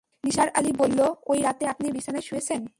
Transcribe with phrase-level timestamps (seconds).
[0.23, 0.99] নিসার আলি বলল,
[1.27, 2.61] ঐ রাতে আপনি বিছানায় শুয়েছেন।